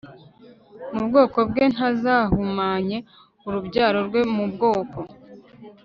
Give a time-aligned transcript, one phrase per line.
[0.95, 2.97] mu bwoko bwe Ntazahumanye
[3.47, 4.99] urubyaro rwe mu bwoko